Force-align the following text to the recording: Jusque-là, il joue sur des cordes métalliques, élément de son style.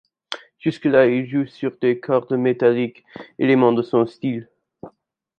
Jusque-là, 0.57 1.05
il 1.05 1.27
joue 1.29 1.45
sur 1.45 1.77
des 1.77 1.99
cordes 1.99 2.33
métalliques, 2.35 3.03
élément 3.37 3.71
de 3.71 3.83
son 3.83 4.07
style. 4.07 4.49